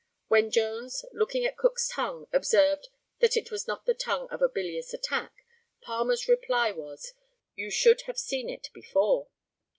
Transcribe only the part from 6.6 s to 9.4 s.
was, "You should have seen it before."